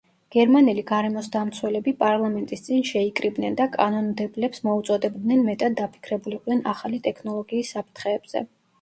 [0.35, 8.47] გერმანელი გარემოსდამცველები პარლამენტის წინ შეიკრიბნენ და კანონმდებლებს მოუწოდებდნენ, მეტად დაფიქრებულიყვნენ ახალი ტექნოლოგიის საფრთხეებზე.